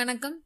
வணக்கம். 0.00 0.42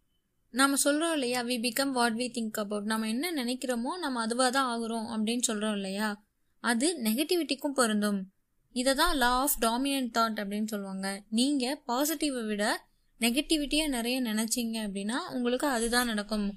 நாம் 0.50 0.74
சொல்கிறோம் 0.74 1.12
இல்லையா 1.12 1.40
we 1.42 1.56
become 1.64 1.90
what 1.90 2.14
we 2.20 2.26
think 2.36 2.58
about 2.62 2.84
நம்ம 2.84 3.08
என்ன 3.08 3.30
நினைக்கிறோமோ 3.32 3.90
நம்ம 3.98 4.20
அதுவாக 4.20 4.50
தான் 4.50 4.68
ஆகுறோம் 4.74 5.06
அப்படின்னு 5.14 5.38
சொல்கிறோம் 5.38 5.74
இல்லையா? 5.74 6.22
அது 6.60 7.02
நெகட்டிவிட்டிக்கும் 7.02 7.74
பொருந்தும். 7.74 8.26
இதை 8.72 8.94
தான் 8.94 9.16
லா 9.16 9.28
ஆஃப் 9.28 9.56
டாமினன்ட் 9.64 10.10
தாட் 10.18 10.38
அப்படின்னு 10.42 10.64
சொல்லுவாங்க. 10.64 11.22
நீங்கள் 11.28 11.78
பாசிட்டிவை 11.86 12.46
விட 12.46 12.88
நெகட்டிவிட்டியாக 13.20 13.88
நிறைய 13.88 14.22
நினச்சிங்க 14.22 14.76
அப்படின்னா 14.86 15.18
உங்களுக்கு 15.30 15.66
அதுதான் 15.66 16.06
நடக்கும். 16.06 16.48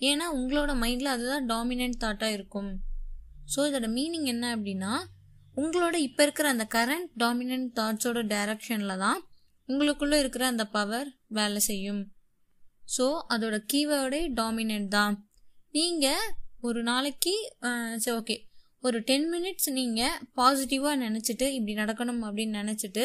ஏன்னா 0.00 0.28
உங்களோட 0.38 0.74
மைண்டில் 0.84 1.14
அதுதான் 1.16 1.46
டாமினன்ட் 1.46 2.02
தாட்டாக 2.04 2.32
இருக்கும். 2.32 2.70
ஸோ 3.54 3.68
இதோட 3.70 3.90
மீனிங் 3.98 4.24
என்ன 4.24 4.56
அப்படின்னா 4.56 4.92
உங்களோட 5.56 5.94
இப்போ 5.94 6.22
இருக்கிற 6.22 6.48
அந்த 6.48 6.66
கரண்ட் 6.76 7.10
டாமினன்ட் 7.16 7.70
தாட்ஸோட 7.80 8.22
டைரக்ஷனில் 8.34 8.96
தான் 8.96 9.20
உங்களுக்குள்ளே 9.68 10.18
இருக்கிற 10.18 10.46
அந்த 10.46 10.66
பவர் 10.66 11.10
வேலை 11.26 11.60
செய்யும். 11.60 12.13
ஸோ 12.96 13.06
அதோட 13.34 13.56
கீவேர்டே 13.72 14.22
டாமினன்ட் 14.40 14.90
தான். 14.96 15.14
நீங்கள் 15.76 16.24
ஒரு 16.68 16.80
நாளைக்கு 16.88 17.34
சரி 18.04 18.16
ஓகே 18.20 18.36
ஒரு 18.86 18.98
டென் 19.08 19.28
மினிட்ஸ் 19.34 19.68
நீங்கள் 19.78 20.16
பாசிட்டிவாக 20.38 20.96
நினச்சிட்டு 21.04 21.46
இப்படி 21.58 21.74
நடக்கணும் 21.82 22.22
அப்படின்னு 22.26 22.60
நினச்சிட்டு 22.62 23.04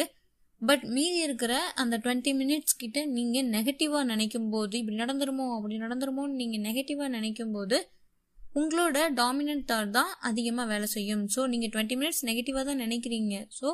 பட் 0.62 0.82
மீதி 0.94 1.20
இருக்கிற 1.26 1.52
அந்த 1.82 1.94
டுவெண்ட்டி 2.04 2.32
மினிட்ஸ் 2.40 2.76
கிட்ட 2.82 3.04
நீங்கள் 3.16 3.48
நெகட்டிவாக 3.54 4.08
நினைக்கும் 4.10 4.50
போது 4.54 4.74
இப்படி 4.80 4.98
நடந்துருமோ 5.02 5.46
அப்படி 5.56 5.76
நடந்துருமோன்னு 5.84 6.40
நீங்கள் 6.40 6.64
நெகட்டிவாக 6.66 7.10
நினைக்கும் 7.16 7.54
போது 7.56 7.78
உங்களோட 8.60 8.98
டாமினன்ட் 9.20 9.66
தாட் 9.70 9.94
தான் 9.96 10.12
அதிகமாக 10.28 10.66
வேலை 10.72 10.86
செய்யும். 10.94 11.24
ஸோ 11.34 11.40
நீங்கள் 11.52 11.70
டுவெண்ட்டி 11.74 11.96
மினிட்ஸ் 12.00 12.24
நெகட்டிவாக 12.28 12.64
தான் 12.68 12.82
நினைக்கிறீங்க. 12.84 13.34
ஸோ 13.58 13.68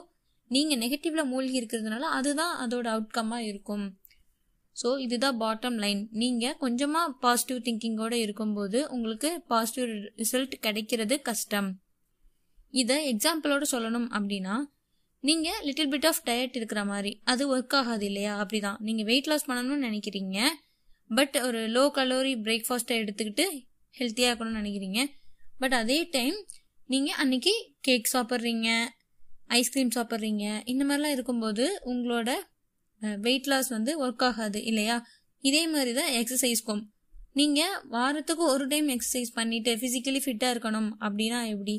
நீங்கள் 0.50 0.80
நெகட்டிவில் 0.82 1.30
மூழ்கி 1.30 1.56
இருக்கிறதுனால 1.60 2.08
அதுதான் 2.18 2.54
அதோட 2.64 2.86
அவுட்கம்மாக 2.94 3.48
இருக்கும். 3.50 3.86
ஸோ 4.76 4.88
இதுதான் 5.04 5.38
பாட்டம் 5.42 5.78
லைன் 5.82 6.00
நீங்கள் 6.22 6.56
கொஞ்சமாக 6.62 7.14
பாசிட்டிவ் 7.24 7.60
திங்கிங்கோடு 7.66 8.16
இருக்கும்போது 8.24 8.78
உங்களுக்கு 8.94 9.30
பாசிட்டிவ் 9.52 9.90
ரிசல்ட் 10.22 10.54
கிடைக்கிறது 10.66 11.16
கஷ்டம். 11.28 11.68
இதை 12.74 12.96
எக்ஸாம்பிளோடு 13.12 13.66
சொல்லணும் 13.74 14.08
அப்படின்னா 14.16 14.56
நீங்கள் 15.24 15.62
லிட்டில் 15.66 15.90
பிட் 15.92 16.08
ஆஃப் 16.10 16.20
டயட் 16.26 16.56
இருக்கிற 16.58 16.80
மாதிரி 16.84 17.12
அது 17.24 17.42
ஒர்க் 17.52 17.76
ஆகாது 17.78 18.04
இல்லையா? 18.08 18.32
அப்படிதான். 18.42 18.78
நீங்கள் 18.86 19.06
வெயிட் 19.10 19.30
லாஸ் 19.30 19.46
பண்ணணும்னு 19.48 19.86
நினைக்கிறீங்க. 19.88 20.38
பட் 21.10 21.36
ஒரு 21.46 21.60
லோ 21.76 21.84
கலோரி 21.96 22.34
பிரேக்ஃபாஸ்ட்டை 22.46 22.96
எடுத்துக்கிட்டு 23.02 23.46
ஹெல்த்தியாக 23.94 24.30
இருக்கணும்னு 24.30 24.60
நினைக்கிறீங்க. 24.62 25.00
பட் 25.58 25.76
அதே 25.80 25.98
டைம் 26.16 26.36
நீங்கள் 26.92 27.18
அன்னைக்கு 27.22 27.54
கேக் 27.80 28.12
சாப்பிட்றீங்க 28.14 28.68
ஐஸ்கிரீம் 29.58 29.94
சாப்பிட்றீங்க 29.96 30.44
இந்த 30.72 30.82
மாதிரிலாம் 30.84 31.16
இருக்கும்போது 31.16 31.64
உங்களோட 31.92 32.30
வெயிட் 33.26 33.48
லாஸ் 33.52 33.68
வந்து 33.68 33.92
ஒர்க் 34.04 34.24
ஆகாது 34.28 34.60
இல்லையா? 34.64 34.96
இதே 35.44 35.62
மாதிரி 35.66 35.92
தான் 35.92 36.12
எக்ஸசைஸ்க்கும் 36.20 36.82
நீங்கள் 37.32 37.74
வாரத்துக்கு 37.94 38.44
ஒரு 38.54 38.64
டைம் 38.66 38.88
எக்ஸசைஸ் 38.88 39.30
பண்ணிட்டு 39.34 39.72
ஃபிசிக்கலி 39.80 40.20
ஃபிட்டாக 40.24 40.54
இருக்கணும் 40.54 40.90
அப்படின்னா 41.06 41.40
எப்படி? 41.54 41.76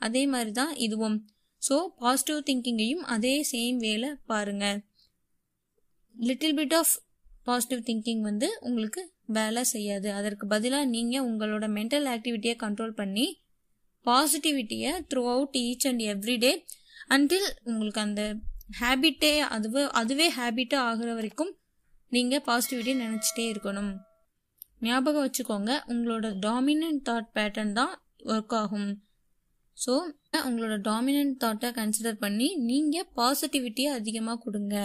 அதே 0.00 0.22
மாதிரி 0.26 0.52
தான் 0.52 0.72
இதுவும். 0.86 1.16
ஸோ 1.62 1.76
பாசிட்டிவ் 2.02 2.40
திங்கிங்கையும் 2.48 3.04
அதே 3.14 3.34
சேம் 3.52 3.78
வேல 3.86 4.06
பாருங்க. 4.26 4.66
Little 6.16 6.56
bit 6.58 6.74
of 6.74 6.92
positive 7.42 7.82
thinking 7.88 8.20
வந்து 8.20 8.48
உங்களுக்கு 8.60 9.02
வேலை 9.38 9.62
செய்யாது. 9.64 10.08
அதற்கு 10.18 10.44
பதிலாக 10.46 10.90
நீங்கள் 10.94 11.26
உங்களோட 11.30 11.66
மென்டல் 11.78 12.06
ஆக்டிவிட்டியை 12.14 12.56
கண்ட்ரோல் 12.64 12.94
பண்ணி 13.00 13.26
பாசிட்டிவிட்டியை 14.06 14.92
throughout 15.34 15.56
each 15.64 15.86
and 15.88 16.02
every 16.12 16.36
day 16.44 16.52
until 17.08 17.48
உங்களுக்கு 17.70 18.00
அந்த 18.00 18.22
ஹேபிட்டே 18.80 19.32
அதுவே 19.54 19.82
அதுவே 20.00 20.26
ஹேபிட்டாக 20.30 20.88
ஆகிற 20.90 21.14
வரைக்கும் 21.14 21.52
நீங்கள் 22.12 22.44
பாசிட்டிவிட்டியை 22.46 22.96
நினச்சிட்டே 23.04 23.44
இருக்கணும். 23.52 23.92
ஞாபகம் 24.86 25.24
வச்சுக்கோங்க 25.26 25.72
உங்களோட 25.92 26.26
டாமினன்ட் 26.46 27.02
தாட் 27.08 27.30
பேட்டர்ன் 27.36 27.72
தான் 27.72 27.94
ஒர்க் 28.32 28.54
ஆகும். 28.60 28.90
ஸோ 29.76 29.92
உங்களோட 30.48 30.76
டாமினன்ட் 30.88 31.36
தாட்டை 31.44 31.68
கன்சிடர் 31.78 32.22
பண்ணி 32.24 32.48
நீங்கள் 32.70 33.08
பாசிட்டிவிட்டியை 33.16 33.90
அதிகமாக 34.00 34.42
கொடுங்க. 34.44 34.76